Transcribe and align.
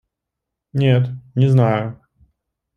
Нет, 0.73 1.11
не 1.35 1.47
знаю. 1.47 2.01